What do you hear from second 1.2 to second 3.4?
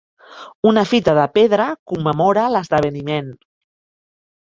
pedra commemora l'esdeveniment.